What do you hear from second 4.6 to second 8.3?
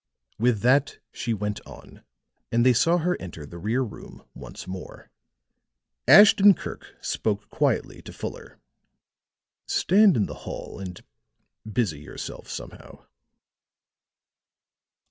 more. Ashton Kirk spoke quietly to